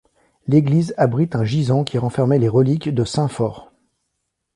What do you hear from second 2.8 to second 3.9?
de saint Fort.